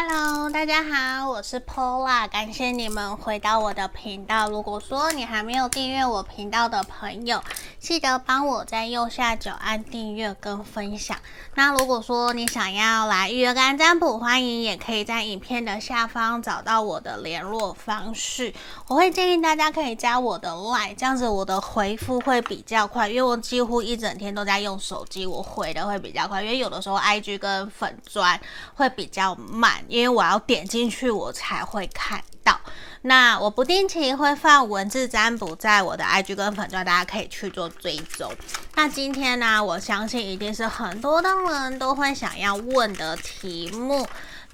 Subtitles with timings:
[0.00, 4.48] Hello，大家好，我是 Paula，感谢你们回到我的频道。
[4.48, 7.42] 如果说你还没有订阅我频道的朋友，
[7.80, 11.16] 记得帮我在右下角按订阅跟分享。
[11.54, 18.52] 那如果说你想要来预约个案占卜，欢迎也可以在影片的下方找到我的联络方式。
[18.88, 26.42] 我会建议大家可以加我的 LINE，这样子我的回复会比较快，因为我几乎一整天都在用手机，我回的会比较快。
[26.42, 28.38] 因为有的时候 IG 跟粉专
[28.74, 29.82] 会比较慢。
[29.88, 32.58] 因为我要点进去，我才会看到。
[33.02, 38.32] 那我不定期会放文字占卜在我的 IG 跟粉钻，大家可以去做追踪。
[38.74, 44.06] 那今天呢，我相信一定是很多的人都会想要问的题目。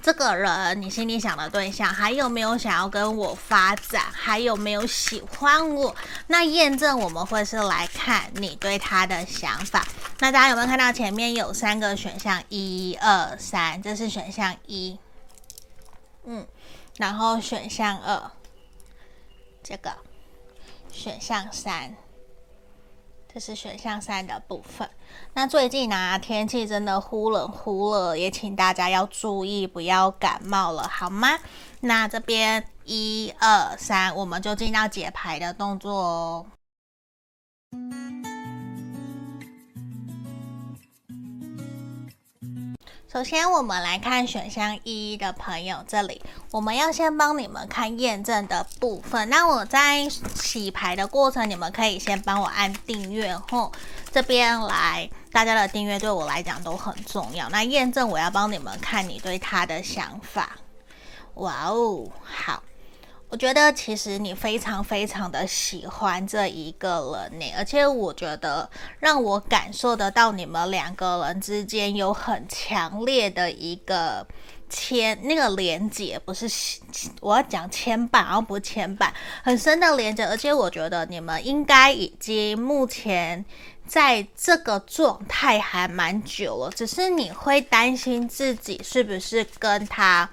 [0.03, 4.03] 这个人，你心里想的对象，还有没有想要跟我发展？
[4.13, 5.97] 还有没有喜欢我？
[6.27, 9.83] 那验证我们会是来看你对他的想法。
[10.19, 12.43] 那大家有没有看到前面有三个选项？
[12.51, 14.99] 一二三，这是选项一。
[16.27, 16.47] 嗯，
[16.99, 18.31] 然后选项二，
[19.65, 19.91] 这个
[20.93, 21.97] 选项三，
[23.33, 24.89] 这是选项三的部分。
[25.33, 31.39] 那最近呢、天气真的忽冷忽热，也请大家要注意，不要感冒了，好吗？
[31.81, 36.47] 那这边一二三，我们就进到解牌的动作哦。
[43.15, 46.21] 首先，我们来看选项一的朋友，这里
[46.51, 49.31] 我们要先帮你们看验证的部分。
[49.31, 53.71] 那我在洗牌的过程，你们可以先帮我按订阅后，
[54.11, 57.49] 这边来，大家的订阅对我来讲都很重要。
[57.51, 60.51] 那验证我要帮你们看你对他的想法。
[61.35, 62.65] 哇哦，好。
[63.35, 74.25] 我觉得其实你非常非常的喜欢这一个人呢，而且我觉得让我感受得到你们两个人之间有很强烈的一个
[74.71, 76.49] 牵那个连接，不是
[77.21, 79.11] 我要讲牵绊，而不是牵绊，
[79.43, 80.25] 很深的连接。
[80.25, 83.45] 而且我觉得你们应该已经目前
[83.85, 90.31] 在这个状态还蛮久了，只是你会担心自己是不是跟他。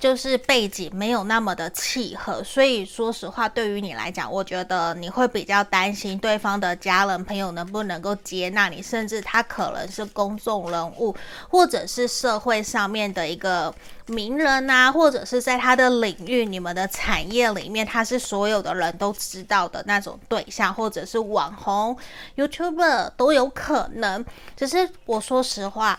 [0.00, 11.16] 就是背景没有那么的契合，所以说实话，对于你来讲，我觉得你会比较担心对方的家人朋友能不能够接纳你，甚至他可能是公众人物，
[11.48, 13.74] 或者是社会上面的一个
[14.06, 21.96] 名人啊，或者是在他的领域、你们的产业里面，他是所有的人都知道的那种对象，或者是网红、
[22.36, 24.24] YouTuber 都有可能。
[24.56, 25.98] 只是我说实话。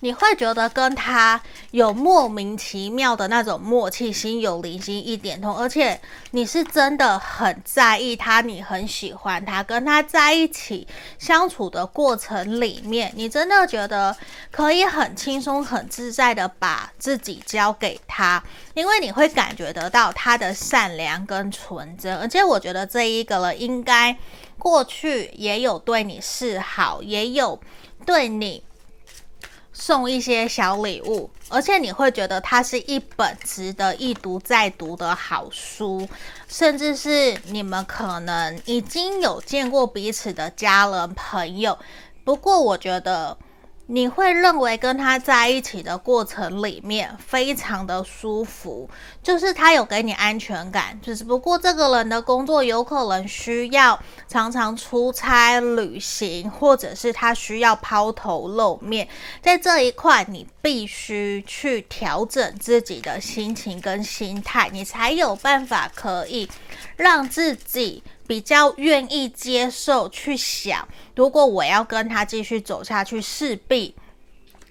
[0.00, 1.40] 你会觉得跟他
[1.72, 6.00] 有莫名其妙的那种默契，心有灵犀一点通，而且
[6.30, 10.86] 你是真的很在意他，你很喜欢他，跟他在一起
[11.18, 14.16] 相处的过程里面，你真的觉得
[14.52, 18.40] 可以很轻松、很自在的把自己交给他，
[18.74, 24.16] 因为你会感觉得到他的善良跟纯真，而且我觉得这一个人应该
[24.58, 27.60] 过去也有对你示好，也有
[28.06, 28.62] 对你。
[29.80, 36.06] 送一些小礼物，而且你会觉得它是一本值得一读再读的好书，
[36.48, 41.78] 甚至是你们可能已经有见过彼此的家人朋友。
[42.24, 43.36] 不过，我觉得。
[43.90, 48.88] 你会认为跟他在一起的过程里面非常的舒服，
[49.22, 59.08] 就是他有给你安全感，只不过这个人的工作有可能需要常常出差旅行，或者是他需要抛头露面，
[59.40, 66.46] 在这一块你必须去调整自己的心情跟心态，你才有办法可以
[66.96, 68.02] 让自己。
[68.28, 73.92] 比较愿意接受去想，如果我要跟他继续走下去，势必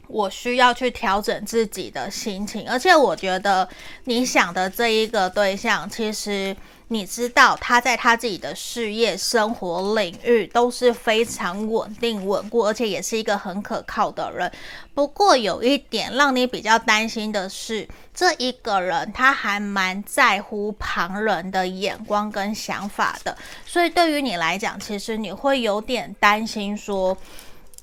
[0.07, 2.69] 我需要去调整自己的心情。
[2.69, 3.67] 而且我觉得
[4.05, 6.55] 你想的这一个对象，其实。
[6.89, 14.49] 你知道他在他自己的事业、生活领域都是非常稳定、稳固，而且也是一个很可靠的人。
[14.93, 23.37] 不过有一点让你比较担心的是，这一个人他还蛮在乎旁人的眼光跟想法的。
[23.65, 27.17] 所以对于你来讲，其实你会有点担心，说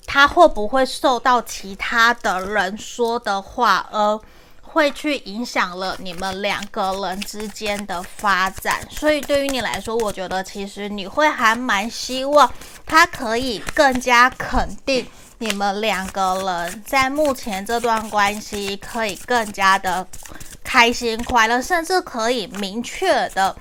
[0.06, 4.20] 他会不会受到其他的人说的话而。
[4.66, 12.52] 会去影响了你们两个人之间的发展，所以对于你来说，我觉得其实你会还蛮希望
[12.84, 15.06] 他可以更加肯定
[15.38, 20.04] 你们两个人在目前这段关系可以更加的
[20.64, 23.54] 开心快乐，甚至可以明确的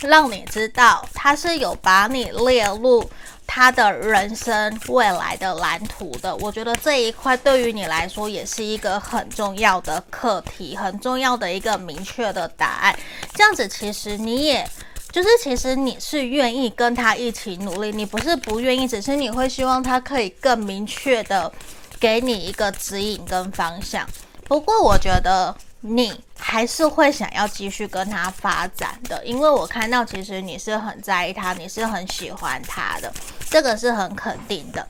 [0.00, 3.10] 让你知道他是有把你列入。
[3.52, 6.34] 他的人生未来的蓝图的。
[6.36, 12.96] 我觉得这一块对于你来说也是一个很重要的课题，很重要的一个明确的答案。
[13.34, 14.64] 这样子，其实你也
[15.10, 21.50] 就是，其实你是愿意跟他一起努力，你不是不愿意，只是你会希望他可以更明确的
[21.98, 24.06] 给你一个指引跟方向。
[24.44, 25.52] 不过，我觉得。
[25.80, 33.12] 你还是会想要继续跟他发展的，因为我看到其实你是很在意他，你是很喜欢他的，
[33.48, 34.86] 这个是很肯定的。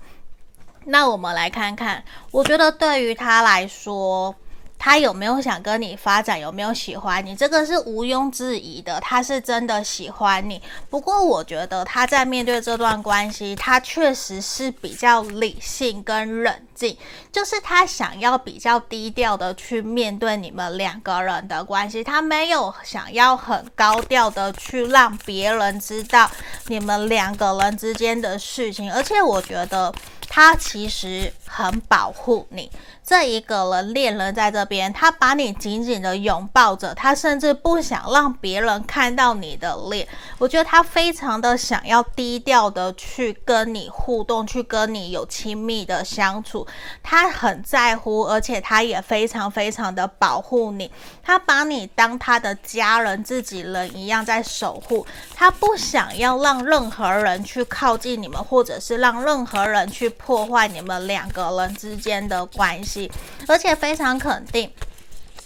[0.85, 4.35] 那我们来看看，我觉得对于他来说。
[4.81, 6.41] 他有没有想跟你发展？
[6.41, 7.37] 有没有喜欢你？
[7.37, 10.61] 这个是毋庸置疑的，他是真的喜欢你。
[10.89, 16.97] 不过，我觉得他在面对这段关系，他确实是比较理性跟冷静，
[17.31, 26.31] 就是他想要比较低调的去面对你们两个人的关系，他没有想要很高调的去让别人知道
[26.69, 28.91] 你们两个人之间的事情。
[28.91, 29.93] 而且，我觉得
[30.31, 32.71] 他其实很保护你。
[33.03, 40.07] 这一个人恋人在这边，他把你紧紧的拥抱着，他甚至不想让别人看到你的脸。
[40.39, 46.65] 我觉得他非常的想要低调的去跟你互动，去跟你有亲密的相处。
[47.03, 50.89] 他很在乎，而且他也非常非常的保护你。
[51.21, 55.05] 他把你当他的家人、自己人一样在守护。
[55.35, 63.11] 他不想要让任何人去靠近你们，或者是让任何人去破坏你们两个人之间的关系。
[63.49, 64.73] 而且非常肯定，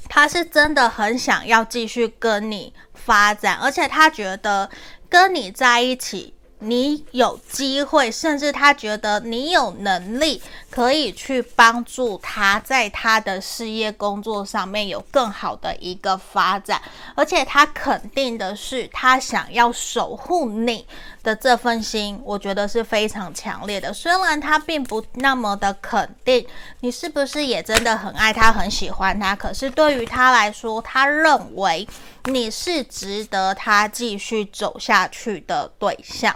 [0.09, 4.69] 他是真的很想要继续跟你发展，而且他觉得
[5.09, 6.35] 跟你在一起。
[6.65, 10.41] 你有机会，甚至他觉得你有能力
[10.71, 16.81] 可以去帮助他，在他的事业工作上面有更好的一个发展，
[17.15, 20.87] 而且他肯定的是，他想要守护你
[21.23, 23.93] 的这份心，我觉得是非常强烈的。
[23.93, 26.47] 虽然他并不那么的肯定
[26.81, 31.87] 你是不是也真的很爱他、很喜欢他，可是对于他来说，他认为。
[32.27, 36.35] 你是值得他继续走下去的对象，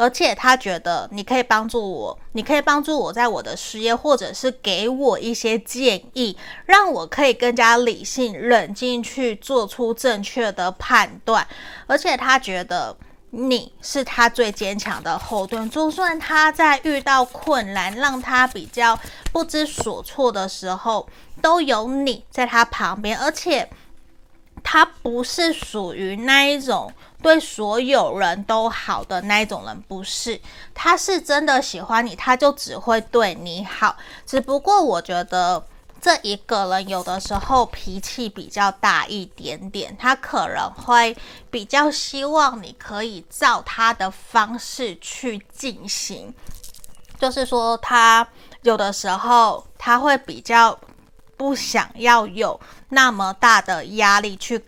[0.00, 11.46] 而且他觉得你可以帮助我，你可以帮助我在我的事业，或者是给我一些建议，让我可以更加理性、冷静去做出正确的判断。
[11.86, 12.96] 而且他觉得
[13.28, 18.98] 你是他最坚强的后盾，就算他在遇到困难，让他比较
[19.30, 21.06] 不知所措的时候，
[21.42, 23.68] 都有你在他旁边，而且。
[24.62, 26.92] 他不是属于那一种
[27.22, 30.40] 对所有人都好的那一种人，不是，
[30.74, 33.96] 他是真的喜欢你，他就只会对你好。
[34.24, 35.62] 只不过我觉得
[36.00, 41.16] 这一个人有的时候脾气比较大一点点，他可能会
[41.50, 46.32] 比较希望你可以照他的方式去进行，
[47.18, 48.26] 就是说他
[48.62, 50.78] 有的时候他会比较。
[51.40, 52.60] 不想要有
[52.90, 54.62] 那么大的压力去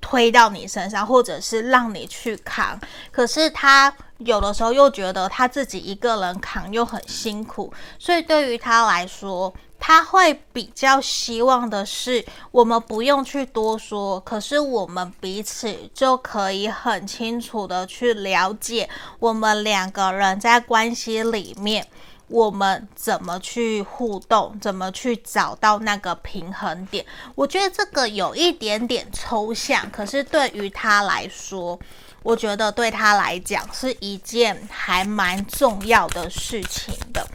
[0.00, 2.76] 推到你身上，或者是让你去扛。
[3.12, 21.86] 可是他有的时候又觉得他自己一个人扛又很辛苦，所以对于他来说，他会比较希望的是我们不用去多说，可是我们彼此就可以很清楚的去了解我们两个人在关系里面。
[22.28, 24.56] 我们怎么去互动？
[24.60, 27.04] 怎么去找到那个平衡点？
[27.34, 31.78] 我觉得这个有一点点抽象，可是对于他来说，
[32.22, 37.26] 我觉得对他来讲是一件还蛮重要的事情的。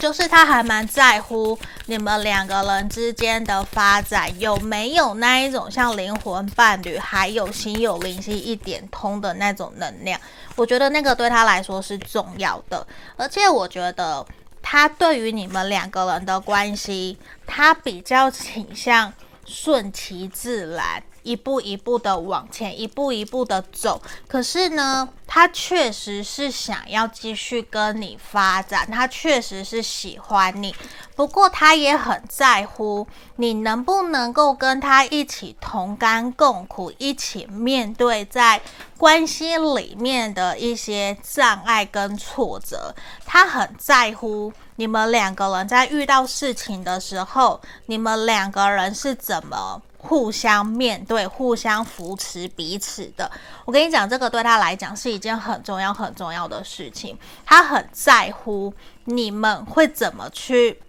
[0.00, 10.18] 就是他还蛮在乎你们两个人之间的发展，有没有那一种像灵魂伴侣，还有心有灵犀一点通的那种能量。
[10.56, 12.84] 我觉得那个对他来说是重要的，
[13.16, 14.26] 而且我觉得
[14.62, 19.12] 他对于你们两个人的关系，他比较倾向
[19.44, 21.02] 顺其自然。
[21.30, 24.02] 一步一步的往前，一步一步的走。
[24.26, 30.74] 可是呢，他确实是想要继续跟你发展，他确实是喜欢你。
[31.14, 33.06] 不过，他也很在乎
[33.36, 38.60] 你能不能够跟他一起同甘共苦，一起面对在
[38.98, 42.94] 关系里面的一些障碍跟挫折。
[43.24, 49.80] 他很在乎你们两个人在遇到事情的时候，你们两个人是怎么。
[50.02, 53.30] 互相面对、互相扶持彼此的，
[53.64, 57.16] 我跟你讲，这个对他来讲是一件很重要、很重要的事情。
[57.44, 58.72] 他很在乎
[59.04, 60.80] 你们会怎么去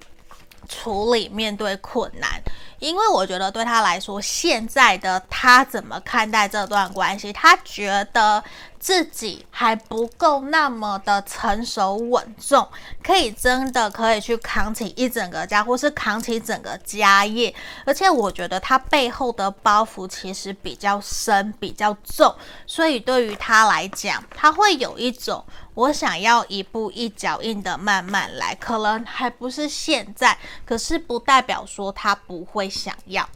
[0.68, 2.41] 处理面对困难，
[2.80, 7.34] 因为我觉得对他来说，现在的他怎么看待这段关系？
[7.34, 8.44] 他觉得。
[8.81, 12.67] 自己还不够那么的成熟稳重，
[13.03, 17.53] 可以真的可以去扛起一整个家，或是扛起整个家业。
[17.85, 22.35] 而且我觉得他背后的包袱其实比较深、比较重，
[22.65, 25.45] 所以对于他来讲，他会有一种
[25.75, 30.35] 我想要一步一脚印的慢慢来，可能还不是现在，
[30.65, 33.29] 可是不代表说他不会想要。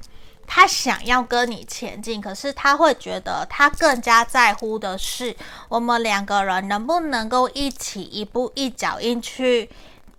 [0.48, 5.36] 他想要跟你前进，可是他会觉得他更加在乎的是
[5.70, 9.70] 我们两个人能不能够一起一步一脚印去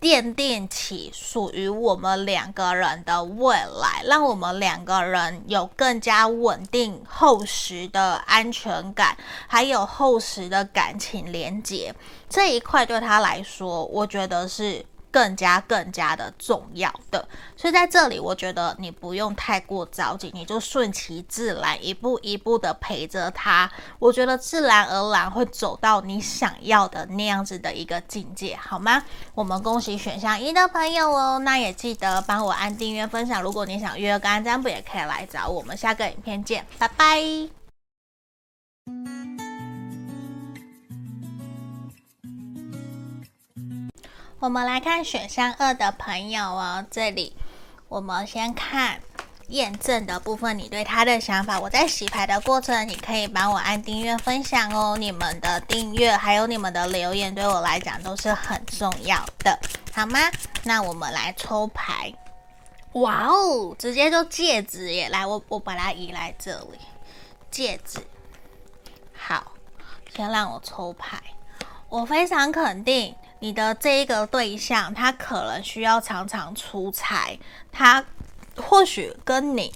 [0.01, 9.17] 奠定起属于我们两个人的未来，让我们两个人有更加稳定厚实的安全感，
[9.47, 11.95] 还有厚实的感情连接。
[12.29, 14.85] 这一块对他来说，我觉得是。
[15.17, 23.73] 更加更加的重要的，所以在这里，我觉得你不用太过着急，你就顺其自然，一步一步的陪着他。
[23.99, 29.03] 我觉得自然而然会走到你想要的那样子的一个境界，好吗？
[29.35, 33.43] 我们恭喜选项一的朋友哦，那也记得帮我按订阅、分享。
[33.43, 35.75] 如果你想约个案占卜，也可以来找我们。
[35.75, 37.23] 下个影片见，拜拜。
[44.39, 47.35] 我们来看选项二的朋友哦，这里
[47.89, 49.01] 我们先看
[49.49, 51.59] 验证的部分，你对他的想法。
[51.59, 54.99] 我在洗牌的过程，你可以帮我按订阅、分享哦。
[54.99, 59.59] 你们的订阅还有你们的留言，对我来讲都是很重要的，
[59.95, 60.19] 好吗？
[60.65, 62.13] 那我们来抽牌。
[62.93, 65.09] 哇哦，直接就戒指耶！
[65.09, 66.79] 来，我我把它移来这里，
[67.51, 68.01] 戒指。
[69.15, 69.53] 好，
[70.15, 71.19] 先让我抽牌。
[71.89, 73.15] 我非常肯定。
[73.41, 77.39] 你的这一个对象，他可能需要常常出差，
[77.71, 78.05] 他
[78.57, 79.73] 或许跟你。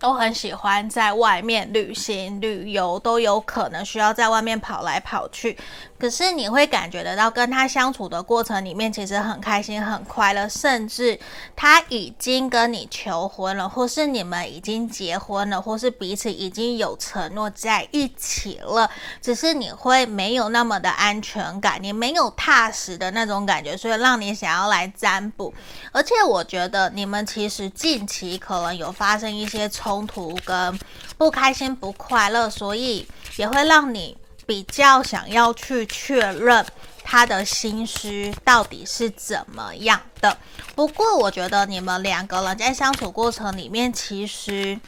[0.00, 5.56] 都很喜欢在外面旅行、旅游，都有可能需要在外面跑来跑去。
[5.98, 11.18] 可是你会感觉得到，跟他相处的过程里面，其实很开心、很快乐，甚至
[11.56, 18.88] 他已经跟你求婚了，或是你们已经结婚了，或是彼此已经有承诺在一起了。
[19.20, 25.52] 只是你会没有那么的安全感，你没有踏实的那种感觉，所以让你想要来占卜。
[25.90, 30.04] 而且我觉得你们其实近期可能有发生一些冲。
[30.06, 30.78] 突跟
[31.16, 34.14] 不开心、不快乐，所以也会让你
[34.46, 36.64] 比较想要去确认
[37.02, 40.36] 他的心思到底是怎么样的。
[40.74, 44.78] 不过，我觉得你们两个人在相处过程里面，其实。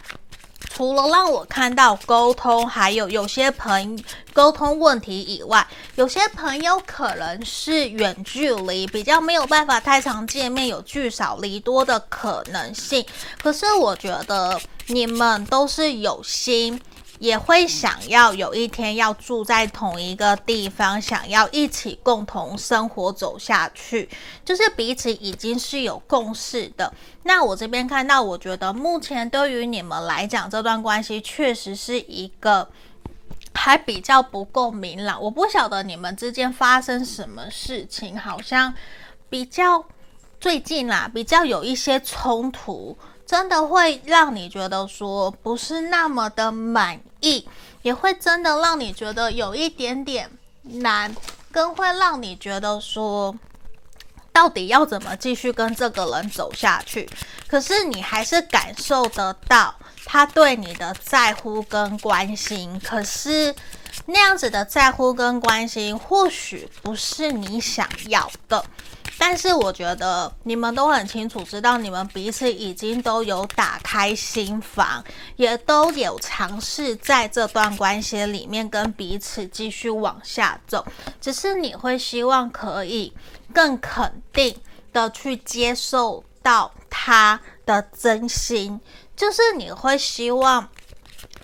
[0.71, 3.99] 除了让我看到沟通，还有有些朋
[4.33, 13.05] 沟通问题以外，有些朋友可能是远距离，比较没有办法太常见面，有聚少离多的可能性。
[13.43, 16.81] 可是我觉得你们都是有心。
[17.19, 24.09] 也会想要有一天要住在同一个地方，想要一起共同生活走下去，
[24.45, 26.93] 就是彼此已经是有共识的。
[27.23, 32.69] 那我这边看到，我觉得目前对于你们来讲，这段关系确实是一个
[33.55, 35.21] 还比较不够明朗。
[35.23, 38.75] 我不晓得你们之间发生什么事情，好像
[39.31, 39.85] 比较
[40.39, 42.97] 最近啦，比较有一些冲突。
[43.27, 47.47] 真的会让你觉得说不是那么的满意，
[47.83, 50.31] 也会真的让你觉得有一点点
[50.63, 51.15] 难，
[51.51, 53.35] 更会让你觉得说
[54.33, 57.09] 到底要怎么继续跟这个人走下去。
[57.49, 63.55] 可是你还是感受得到他对你的在乎跟关心，可是
[64.07, 68.65] 那样子的在乎跟关心或许不是你想要的。
[69.19, 75.03] 但是我觉得你们都很清楚，知道你们彼此已经都有打开心房，
[75.37, 80.87] 也都有尝试在这段关系里面跟彼此继续往下走。
[81.21, 83.13] 只是你会希望可以
[83.53, 84.55] 更肯定
[84.93, 88.81] 的去接受到他的真心，
[89.17, 90.69] 就是你会希望。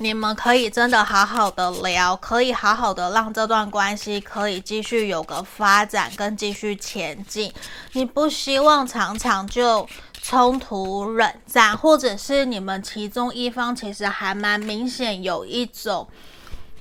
[0.03, 7.53] 你们可以真的好好的聊，可以好好的让这段关系可以继续有个发展跟继续前进。
[7.93, 9.89] 你不希望常常就
[10.21, 16.09] 冲突冷战，或者是你们其中一方其实还蛮明显有一种。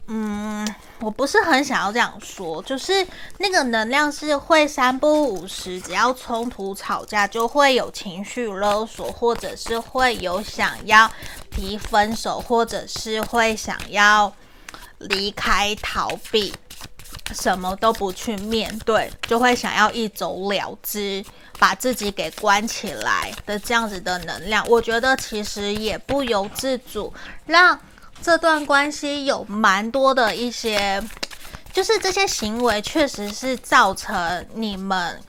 [0.08, 0.68] 嗯，
[1.00, 3.06] 我不是很想要这样说，就是
[3.38, 11.10] 那个能量是会三不五时，只要冲突吵架就会有情绪勒索，或者是会有想要
[11.50, 14.34] 提分手，或者是会想要
[15.00, 16.54] 离开逃避。
[17.34, 21.24] 什么都不去面对，就会想要一走了之，
[21.58, 27.14] 把自己给关起来的这样子的能量，我觉得其实也不由自主，
[27.46, 27.80] 让
[28.22, 31.02] 这段关系有蛮多的一些，
[31.74, 35.20] 就是这些行为确实是造成你们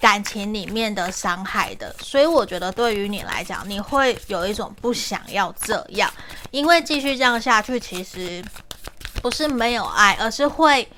[0.00, 1.94] 感情里面的伤害的。
[2.00, 6.12] 所以我觉得对于你来讲，你会有一种不想要这样，
[6.50, 8.44] 因为继续这样下去，其实
[9.20, 10.88] 不是没有爱，而是会。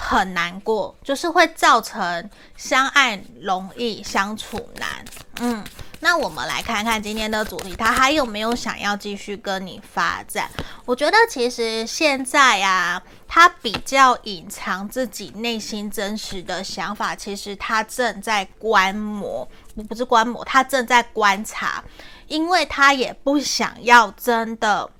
[0.00, 5.04] 很难过，就是会造成相爱容易相处难。
[5.40, 5.64] 嗯，
[6.00, 10.50] 那我们来看看今天的主题，他还有没有想要继续跟你发展？
[10.84, 19.48] 我觉得其实现在啊，他比较隐藏自己内心真实的想法，其实他正在观摩，
[19.88, 21.82] 不是观摩，他正在观察，
[22.26, 24.90] 因为他也不想要真的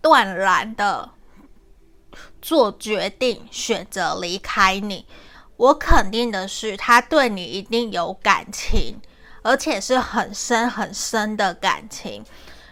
[0.00, 1.10] 断然的。
[2.40, 5.04] 做决定，选择离开你。
[5.56, 9.00] 我肯定的是，他对你一定有感情，
[9.46, 12.24] 而且是很深很深的感情。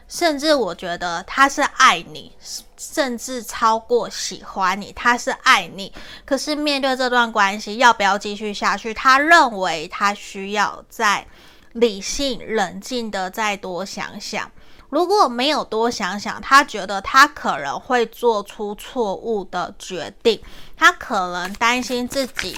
[0.07, 2.31] 甚至我觉得他是爱你，
[2.77, 4.93] 甚至超过喜欢你。
[4.93, 5.93] 他是爱你，
[6.27, 11.27] 可是面对这段关系要不要继续下去，他认为他需要再
[11.73, 14.49] 理性、冷静的再多想想。
[14.91, 20.41] 如果没有多想想，他觉得他可能会做出错误的决定，
[20.77, 22.57] 他可能担心自己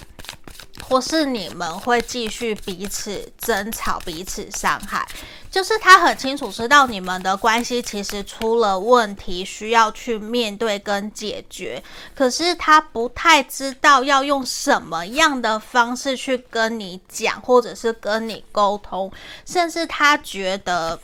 [0.82, 5.06] 或是你们会继续彼此争吵、彼此伤害。
[5.50, 11.82] 就是他很清楚知道你们的关系其实出了问题，需要去面对跟解决，
[12.14, 19.10] 可是他不太知道要用什么样的方式去跟你讲，或者是跟你沟通，
[19.44, 20.98] 甚至他觉得。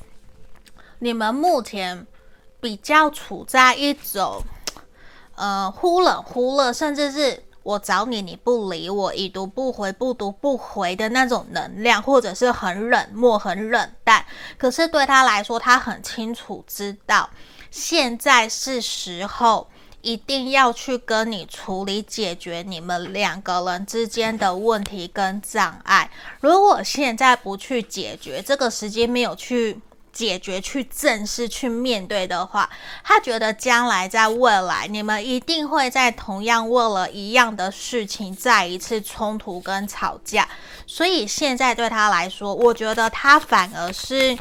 [1.05, 2.07] 你们目前
[2.61, 4.41] 比较处在一种，
[5.35, 14.25] 呃，忽冷忽热，甚至是我找你你不理我，已读不回，不读不回的那种能量，或者是很冷漠、很冷淡。
[14.59, 17.31] 可是对他来说，他很清楚知道，
[17.71, 19.69] 现在是时候，
[20.01, 26.11] 一定要去跟你处理、解决你们两个人之间的问题跟障碍。
[26.41, 29.81] 如果现在不去解决，这个时间没有去。
[30.13, 32.69] 解决、去正视、去面对的话，
[33.03, 40.49] 他觉得将来在未来，你们一定会在同样为了一样的事情再一次冲突跟吵架。
[40.87, 44.37] 所以现在对他来说，我觉得他反而是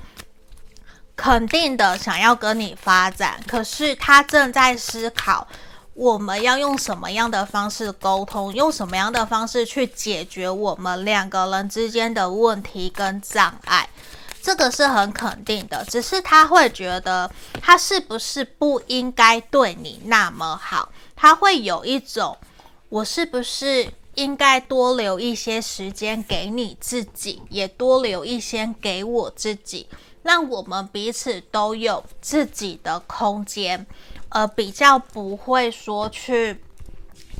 [1.16, 5.48] 肯定的想要跟你发展，可是他正在思考
[5.94, 13.88] 我们要用什么样的方式沟通，用什么样的方式去解决我们两个人之间的问题跟障碍。
[14.42, 20.92] 这个是很肯定的，只是他会觉得他是不是不应该对你那么好？
[21.16, 22.38] 他会有一种，
[22.90, 29.88] 我是不是应该多留一些时间给你自己，也多留一些给我自己，
[30.24, 33.86] 让我们彼此都有自己的空间，
[34.30, 36.64] 而比较不会说去。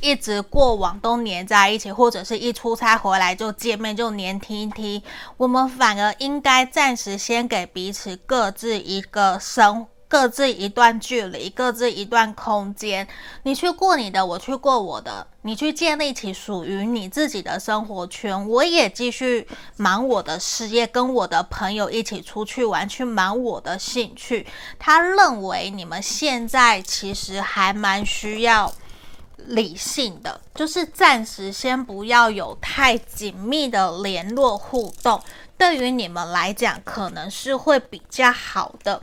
[0.02, 5.00] 一直过往都黏在一起，或者是一出差回来就见面就黏踢踢，
[5.36, 13.06] 我们反而应该暂时先给彼此各自一个生，各自一段距离，各自一段空间。
[13.44, 24.44] 你去过你的，我去过我的，你去建立起属于你自己的生活圈，我也继续忙我的事业，跟我的朋友一起出去玩，去忙我的兴趣。
[24.80, 28.74] 他认为你们现在其实还蛮需要。
[29.46, 35.22] 理性的，就是暂时先不要有太紧密的联络互动，
[35.56, 39.02] 对于你们来讲，可能是会比较好的。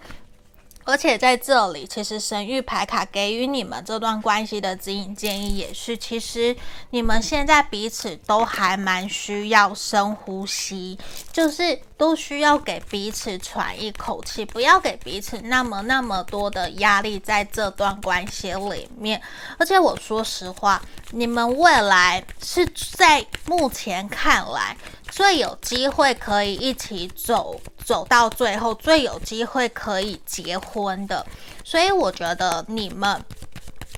[0.86, 6.56] 而且在这里，其实神域牌卡给予你们这段关系的指引建议也是，其实
[6.89, 10.97] 你们现在彼此都还蛮需要深呼吸，
[11.32, 19.22] 就是都需要给彼此喘一口气，不要给彼此那么那么多的压力在这段关系里面。
[19.58, 20.82] 而且我说实话，
[21.12, 24.76] 你们未来是在目前看来。
[25.12, 31.26] 最有机会可以一起走走到最后，最有机会可以结婚的，
[31.66, 33.22] 所以我觉得你们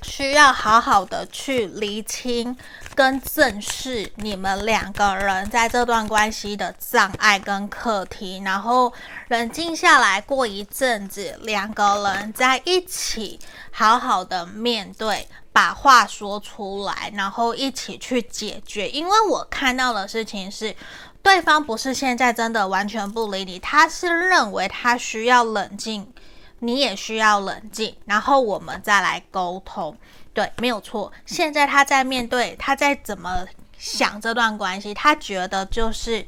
[0.01, 2.57] 需要好好的去厘清
[2.95, 8.91] 跟正视你们两个人在这段关系的障碍跟课题，然后
[9.29, 13.39] 冷静下来，过一阵子，两个人在一起
[13.71, 15.27] 好好的面对。
[15.53, 18.87] 把话说出来，然后一起去解决。
[18.87, 20.73] 因为我看到的事情是，
[21.21, 26.09] 对方不是现在真的完全不理你，他是认为他需要冷静，
[26.59, 29.97] 你也需要冷静，然后我们再来沟通。
[30.33, 31.11] 对，没有错。
[31.25, 33.45] 现在他在面对，他在怎么
[33.77, 34.93] 想这段关系？
[34.93, 36.25] 他觉得就是。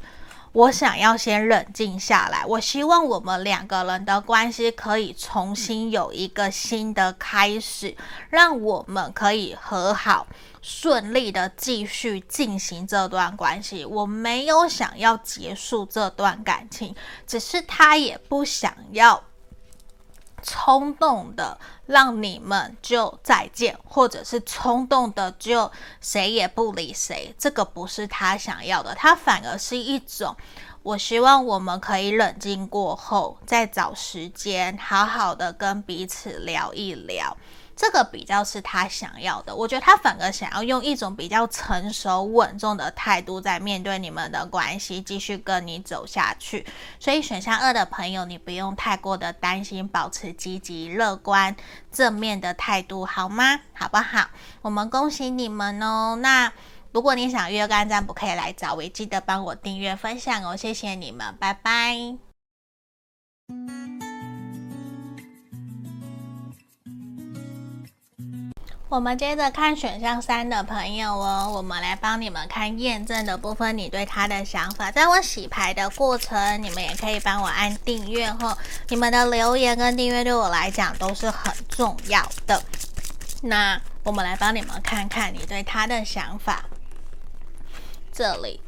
[0.54, 7.98] 我想要先冷静下来，我希望我们两个人的关系可以重新有一个新的开始，
[8.30, 10.28] 让我们可以和好，
[10.62, 13.84] 顺利的继续进行这段关系。
[13.84, 19.24] 我没有想要结束这段感情，只是他也不想要。
[20.44, 30.36] 冲动的让你们就再见，或者是冲动的就谁也不理谁，这个不是他想要的，他反而是一种，
[30.84, 37.36] 我希望我们可以冷静过后，再找时间好好的跟彼此聊一聊。
[37.76, 46.66] 这个比较是他想要的，我觉得他反而想要用一种比较成熟稳重的态度在面对你们的关系，继续跟你走下去。
[47.00, 51.56] 所以选项二的朋友，你不用太过的担心，保持积极乐观
[51.92, 53.60] 正面的态度，好吗？
[53.74, 54.30] 好不好？
[54.62, 56.16] 我们恭喜你们哦。
[56.22, 56.54] 那
[56.92, 62.18] 如果你想约干占卜，可以来找我，记得帮我订阅分享哦，谢谢你们，拜拜。
[68.94, 74.92] 我们接着看选项三的朋友哦，我们来帮你们看验证的部分，你对他的想法。
[74.92, 78.56] 在我洗牌的过程，你们也可以帮我按订阅后，
[78.90, 82.62] 你们的留言跟订阅对我来讲都是很重要的。
[83.42, 86.64] 那我们来帮你们看看你对他的想法。
[88.12, 88.62] 这里，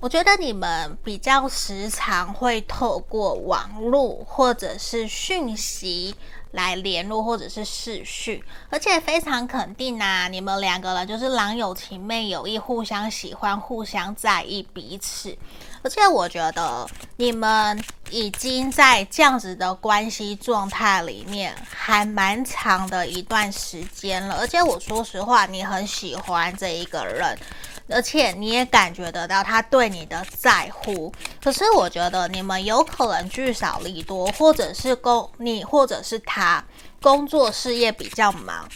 [0.00, 6.14] 我觉得你们比较时常会透过网络或者是讯息。
[6.52, 15.36] 来联络或者是视讯，而且非常肯定啊，你们两个人就是郎有情妹有意，互相喜欢，互相在意彼此。
[15.82, 17.78] 而且我觉得你们
[18.08, 24.36] 已经在这样子的关系状态里面还蛮长的一段时间了。
[24.36, 27.38] 而且我说实话，你很喜欢这一个人。
[27.88, 36.64] 而且你也感觉得到他对你的在乎，可是我觉得你们有可能聚少离多，或者是工你或者是他
[37.00, 38.68] 工作事业比较忙，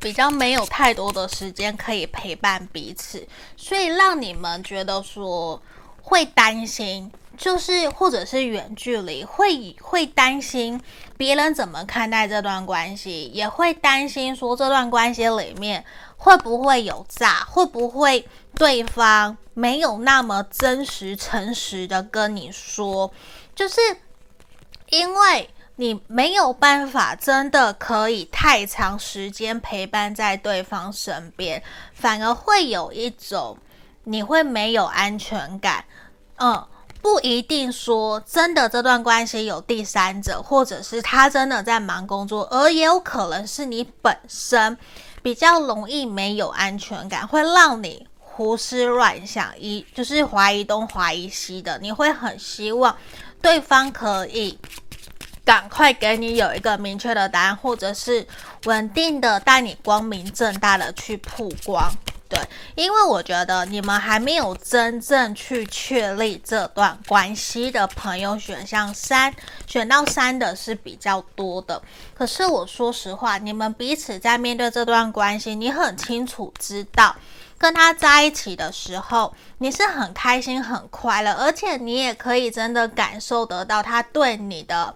[0.00, 5.62] 比较没有太多的时间可以陪伴彼此，所以让你们觉得说
[6.02, 7.12] 会担心。
[7.36, 10.80] 就是，或者是远距离，会会担心
[11.16, 15.84] 别人怎么看待这段关系，也会担心说这段关系里面
[16.24, 23.12] 会不会有诈，会不会对方没有那么真实、诚实的跟你说，
[23.54, 23.78] 就是
[24.88, 33.58] 因为你没有办法真的可以太长时间陪伴在对方身边，反而会有一种
[34.04, 35.84] 你会没有安全感，
[36.36, 36.66] 嗯。
[37.02, 44.74] 不一定说真的，这段关系有第三者，或者是他真的在忙工作，而也有可能是你本身
[45.24, 51.78] 比较容易没有安全感，会让你胡思乱想，一就是怀疑东怀疑西的。
[51.78, 52.94] 你会很希望
[53.40, 54.58] 对方可以
[55.42, 58.26] 赶快给你有一个明确的答案，或者是
[58.66, 61.90] 稳定的带你光明正大的去曝光。
[62.34, 62.44] 对，
[62.74, 69.32] 因为我觉得你们还没有真正去确立这段关系的朋友，选项三
[69.68, 71.80] 选到三的是比较多的。
[72.12, 77.14] 可是我说实话，你们彼此在面对这段关系，你很清楚知道，
[77.56, 84.92] 跟他在一起的时候，你是很开心、很快乐，而且你也可以真的感受得到他对你的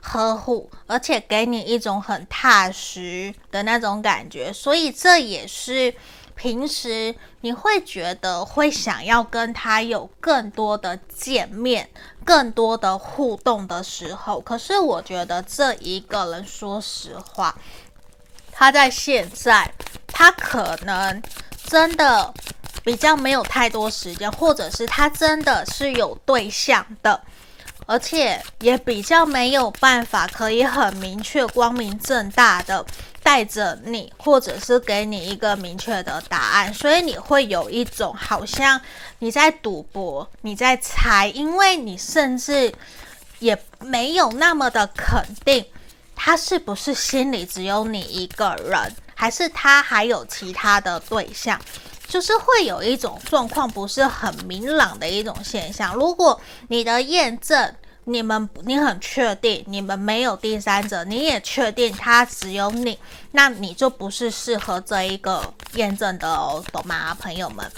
[0.00, 4.52] 呵护，而且给你一种很踏实的那种感觉。
[4.52, 5.92] 所以这也是。
[6.36, 11.88] 平时你会觉得会想要跟他有更多的见面、
[12.24, 17.58] 更多的互动的时候，可是我觉得这一个人，说实话，
[18.52, 19.72] 他在现在，
[20.06, 21.20] 他可能
[21.66, 22.32] 真的
[22.84, 27.20] 比较没有太多时间，或者是他真的是有对象的。
[27.88, 32.84] 而且也比较没有办法可以很明确、光明正大的
[33.26, 38.80] 带着你，或者是给你一个明确的答案，所以你会有一种好像
[39.18, 42.72] 你在赌博，你在猜，因为你甚至
[43.40, 45.64] 也没有那么的肯定
[46.14, 51.60] 他是不是心里只有你一个人，还是他还有其他的对象。
[52.06, 55.92] 就是会有一种状况不是很明朗的一种现象。
[55.96, 57.74] 如果你的验证，
[58.08, 62.96] 你们你很确定你们没有第三者，你也确定他只有你，
[63.32, 67.68] 那你就不是适合这一个验证的哦，懂吗，朋友们？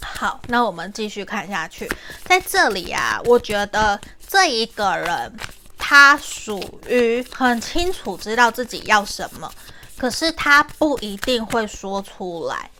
[0.00, 1.86] 好，那我们继续看下去，
[2.24, 5.32] 在这里啊，我觉得这一个人
[5.76, 9.52] 他属于很清楚知道自己要什么。
[9.98, 12.70] 可是他不一定会说出来。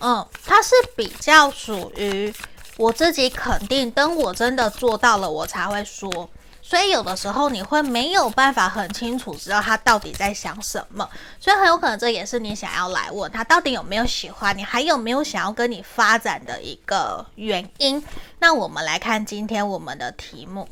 [0.00, 2.34] 嗯，他是比较属于
[2.76, 6.28] 我自己肯定，等我真的做到了，我才会说。
[6.64, 11.06] 所以有的时候你会没有办法很清楚知道他到底在想什么，
[11.40, 18.02] 所以很有可能这也是你想要来问他到底有没有喜欢你，还有没有想要跟你发展的一个原因。
[18.38, 20.68] 那我们来看今天我们的题目。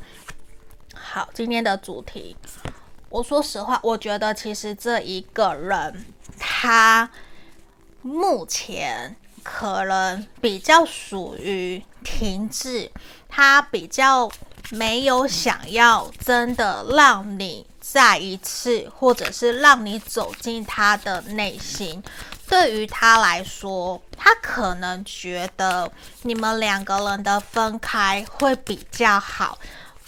[0.94, 2.36] 好，今天的主题，
[3.08, 6.06] 我说实话，我觉得其实这一个人
[6.38, 7.10] 他
[8.02, 12.90] 目前可能比较属于停滞，
[13.28, 14.30] 他比较。
[14.72, 22.00] 没有想要真的让你再一次，或者是让你走进他的内心。
[22.46, 25.90] 对于他来说，他可能觉得
[26.22, 29.58] 你们两个人的分开会比较好。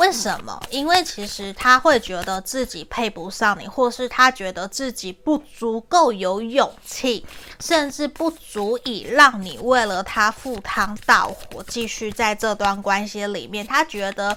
[0.02, 0.60] 为什么？
[0.68, 7.24] 因为其实他会觉得自己配不上你，或是他觉得自己不足够有勇气，
[7.60, 13.64] 甚至不足以让你为了他赴汤蹈火，继续在这段关系里面。
[13.64, 14.36] 他觉得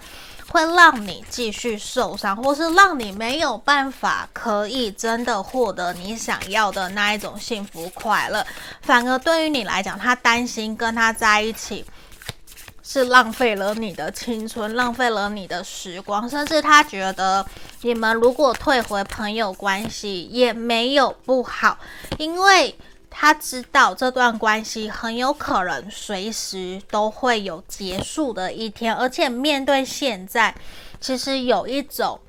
[0.49, 8.45] 会让你继续受伤，或是让你没有办法可以真的获得你想要的那一种幸福快乐。
[8.83, 11.83] 反而对于你来讲，他担心跟他在一起。
[12.87, 17.43] 是浪费了你的青春，浪费了你的时光，甚至他觉得
[17.81, 21.79] 你们如果退回朋友关系也没有不好，
[22.19, 22.75] 因为
[23.09, 30.53] 他知道这段关系很有可能随时都会有结束的一天，而且面对现在，
[31.01, 32.19] 其实有一种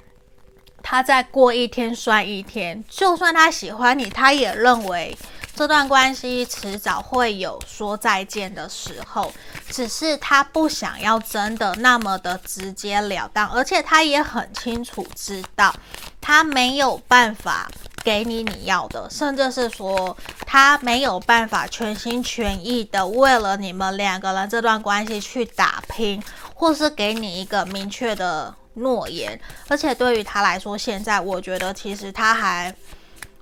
[0.88, 5.18] 他再过一天算一天，就算他喜欢你，他也认为。
[5.56, 9.32] 这段关系迟早会有说再见的时候，
[9.68, 15.74] 只是他不想要真的那么的直截了当，而且他也很清楚知道，
[16.20, 17.68] 他没有办法
[18.04, 26.22] 给你你要的，甚至是说他没有办法全心全意的为了你们两个人这段关系去打拼，
[26.54, 29.38] 或是给你一个明确的诺言。
[29.68, 32.74] 而且对于他来说，现在我觉得其实他还。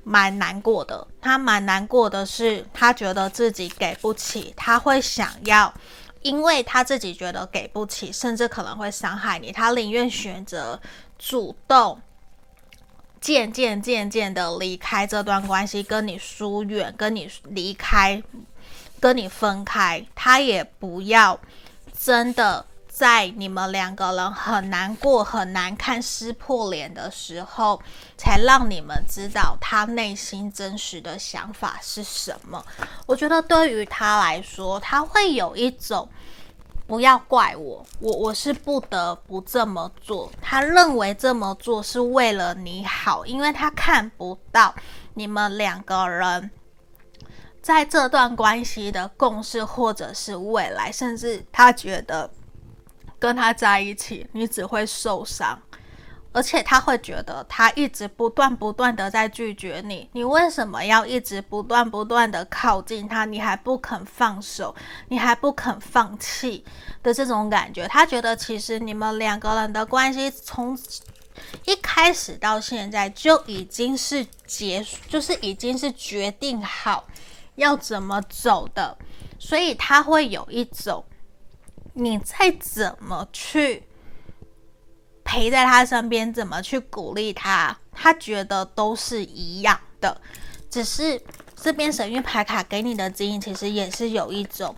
[0.06, 5.72] 蛮难过的，他蛮难过的是，他觉得自己给不起，他会想要，
[6.20, 10.78] 因为他自己觉得给不起，甚至可能会伤害你，他宁愿选择
[11.18, 11.98] 主动，
[13.18, 18.22] 渐渐渐渐的离开这段关系，跟你疏远，跟你离开，
[19.00, 21.40] 跟你分开，他也不要
[21.98, 22.66] 真的。
[22.94, 27.82] 在你们两个人很难过、很难看、撕破脸的时候，
[28.16, 32.64] 才让你们知道他内心真实的想法是什么。
[33.04, 36.08] 我觉得对于他来说，他会有一种
[36.86, 40.30] 不要怪我，我我是不得不这么做。
[40.40, 44.72] 他认为这么做是为了你好，因为他看不到
[45.14, 46.48] 你们两个人
[47.60, 52.30] 在这段关系的共识，或者是未来，甚至他觉得。
[53.24, 55.58] 跟他在一起，你只会受伤，
[56.30, 63.24] 而且他会觉得他一直不断不断的在拒绝你，你为什么要一直不断不断的靠近他？
[63.24, 64.74] 你还不肯放手，
[65.08, 66.62] 你还不肯放弃
[67.02, 70.78] 的这种感觉，他觉得其实你们两个人的关系从
[71.64, 77.06] 一开始到现在就已经是结，就是已经是决定好
[77.54, 78.94] 要怎么走的，
[79.38, 81.02] 所以他会有一种。
[81.94, 83.84] 你再怎么去
[85.24, 90.20] 陪在他身边，怎么去鼓励他，他觉得都是一样的。
[90.68, 91.20] 只是
[91.56, 94.76] 这边神諭牌卡给你的指引，其实也是有一种，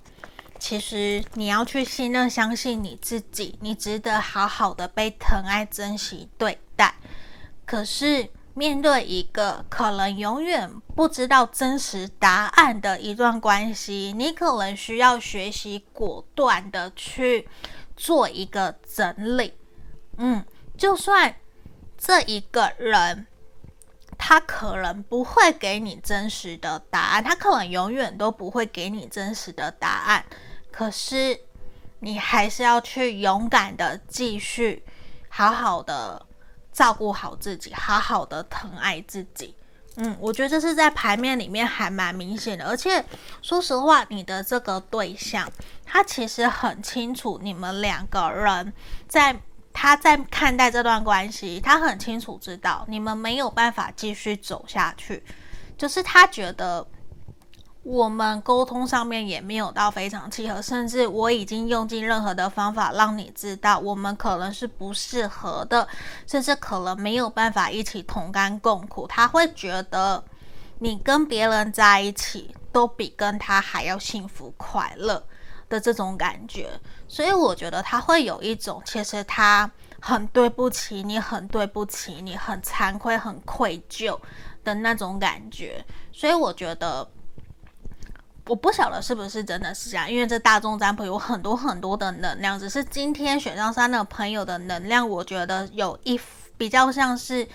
[0.58, 6.94] 其实你要去信任、相信你自己，你值得好好的被疼爱、珍惜对待。
[7.64, 8.30] 可是。
[8.58, 17.46] 面对一个可能永远不知道真实答案的一段关系，你可能需要学习果断的去
[17.94, 19.52] 做一个整理。
[20.16, 20.42] 嗯，
[20.78, 21.36] 就算
[21.98, 23.26] 这一个人
[24.16, 30.24] 他可能不会给你真实的答案，他可能永远都不会给你真实的答案，
[30.72, 31.38] 可是
[32.00, 34.82] 你还是要去勇敢的继续
[35.28, 36.24] 好好的。
[36.76, 39.54] 照顾好自己，好好的疼爱自己。
[39.96, 42.66] 嗯，我觉得这是在牌面里面还蛮明显的。
[42.66, 43.02] 而且
[43.40, 45.50] 说实话，你的这个对象，
[45.86, 48.70] 他其实很清楚你们两个人
[49.08, 49.34] 在
[49.72, 55.24] 他在看待这段关系，他很清楚知道你们没有办法继续走下去，
[55.78, 56.86] 就是他觉得。
[57.88, 65.86] 我们沟通上面也没有到非常契合，甚至我已经用尽任何的方法让你知道，我们可能是不适合的，
[66.26, 69.06] 甚至可能没有办法一起同甘共苦。
[69.06, 70.24] 他会觉得
[70.80, 75.24] 你跟别人在一起都比跟他还要幸福快乐
[75.68, 76.68] 的这种感觉，
[77.06, 79.70] 所以我觉得他会有一种，其实他
[80.00, 84.18] 很对不起你，很对不起你，很惭愧，很愧疚
[84.64, 85.84] 的那种感觉。
[86.12, 87.08] 所以我觉得，
[88.46, 96.20] 我不晓得是不是真的是这样，因为这大众占卜有很多很多的能量，只是今天选上三的朋友的能量，我觉得有一
[96.56, 97.46] 比较像是。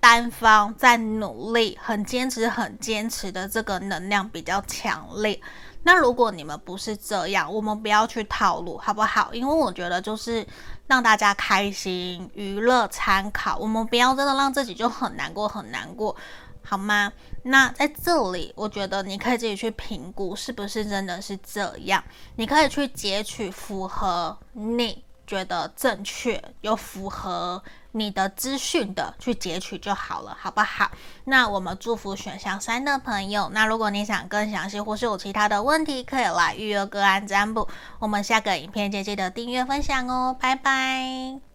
[0.00, 5.40] 单方在努力，很坚持，很坚持的这个能量比较强烈。
[5.82, 9.34] 那如果你们不是这样，我们不要去套路，好不好？
[9.34, 10.46] 因为我觉得就是
[10.86, 13.58] 让大家开心、娱乐、参考。
[13.58, 16.14] 我们不要真的让自己就很难过、很难过，
[16.62, 17.12] 好吗？
[17.48, 22.02] 那在这里，我觉得你可以自己去评估是不是真的是这样。
[22.36, 27.62] 你可以去截取符合你觉得正确又符合。
[27.92, 30.90] 你的资讯的去截取就好了，好不好？
[31.24, 33.50] 那我们祝福选项三的朋友。
[33.52, 37.66] 那如果你想更详细或是有其他的问题，可以来预约个案占卜。
[37.98, 41.47] 我们下个影片记得订阅分享哦，拜拜。